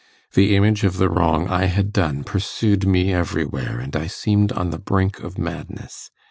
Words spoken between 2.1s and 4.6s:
pursued me everywhere, and I seemed